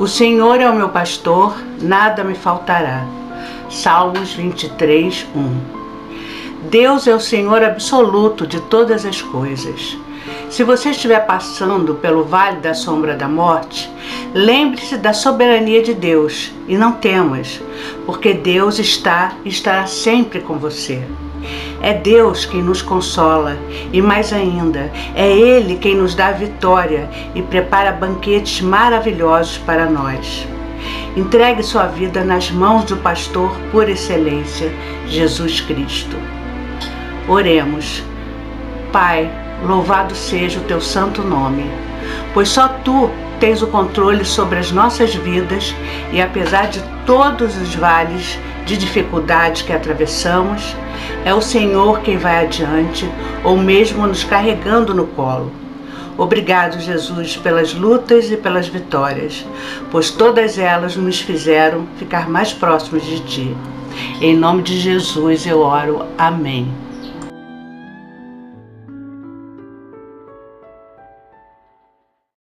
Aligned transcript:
O 0.00 0.06
Senhor 0.06 0.58
é 0.62 0.70
o 0.70 0.74
meu 0.74 0.88
pastor, 0.88 1.62
nada 1.78 2.24
me 2.24 2.34
faltará. 2.34 3.04
Salmos 3.68 4.32
23, 4.32 5.26
1. 5.36 6.68
Deus 6.70 7.06
é 7.06 7.14
o 7.14 7.20
Senhor 7.20 7.62
absoluto 7.62 8.46
de 8.46 8.62
todas 8.62 9.04
as 9.04 9.20
coisas. 9.20 9.98
Se 10.48 10.64
você 10.64 10.92
estiver 10.92 11.26
passando 11.26 11.96
pelo 11.96 12.24
vale 12.24 12.60
da 12.60 12.72
sombra 12.72 13.14
da 13.14 13.28
morte, 13.28 13.92
lembre-se 14.32 14.96
da 14.96 15.12
soberania 15.12 15.82
de 15.82 15.92
Deus 15.92 16.50
e 16.66 16.78
não 16.78 16.92
temas, 16.92 17.60
porque 18.06 18.32
Deus 18.32 18.78
está 18.78 19.34
e 19.44 19.50
estará 19.50 19.86
sempre 19.86 20.40
com 20.40 20.56
você. 20.56 21.04
É 21.82 21.94
Deus 21.94 22.44
quem 22.44 22.62
nos 22.62 22.82
consola 22.82 23.56
e, 23.92 24.02
mais 24.02 24.32
ainda, 24.32 24.90
é 25.14 25.30
Ele 25.30 25.76
quem 25.76 25.94
nos 25.94 26.14
dá 26.14 26.32
vitória 26.32 27.08
e 27.34 27.42
prepara 27.42 27.92
banquetes 27.92 28.60
maravilhosos 28.60 29.58
para 29.58 29.86
nós. 29.86 30.46
Entregue 31.16 31.62
sua 31.62 31.86
vida 31.86 32.22
nas 32.22 32.50
mãos 32.50 32.84
do 32.84 32.96
pastor 32.98 33.50
por 33.72 33.88
excelência, 33.88 34.70
Jesus 35.08 35.60
Cristo. 35.60 36.16
Oremos. 37.28 38.02
Pai, 38.92 39.30
louvado 39.64 40.14
seja 40.14 40.58
o 40.58 40.64
teu 40.64 40.80
santo 40.80 41.22
nome, 41.22 41.70
pois 42.32 42.48
só 42.48 42.68
tu 42.68 43.10
tens 43.38 43.62
o 43.62 43.66
controle 43.66 44.24
sobre 44.24 44.58
as 44.58 44.70
nossas 44.70 45.14
vidas 45.14 45.74
e 46.12 46.20
apesar 46.20 46.68
de 46.68 46.80
todos 47.06 47.56
os 47.56 47.74
vales 47.74 48.38
de 48.66 48.76
dificuldades 48.76 49.62
que 49.62 49.72
atravessamos, 49.72 50.76
é 51.24 51.34
o 51.34 51.40
Senhor 51.40 52.00
quem 52.00 52.18
vai 52.18 52.44
adiante 52.44 53.10
ou 53.42 53.56
mesmo 53.56 54.06
nos 54.06 54.22
carregando 54.22 54.94
no 54.94 55.06
colo. 55.06 55.50
Obrigado, 56.18 56.78
Jesus, 56.78 57.36
pelas 57.38 57.72
lutas 57.72 58.30
e 58.30 58.36
pelas 58.36 58.68
vitórias, 58.68 59.46
pois 59.90 60.10
todas 60.10 60.58
elas 60.58 60.94
nos 60.94 61.18
fizeram 61.18 61.86
ficar 61.96 62.28
mais 62.28 62.52
próximos 62.52 63.02
de 63.06 63.20
Ti. 63.20 63.56
Em 64.20 64.36
nome 64.36 64.62
de 64.62 64.78
Jesus 64.78 65.46
eu 65.46 65.60
oro. 65.60 66.04
Amém. 66.18 66.70